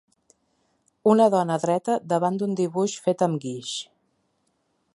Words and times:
Una 1.11 1.27
dona 1.35 1.57
dreta 1.65 1.97
davant 2.13 2.39
d'un 2.43 2.57
dibuix 2.63 2.97
fet 3.09 3.25
amb 3.27 3.43
guix 3.45 3.75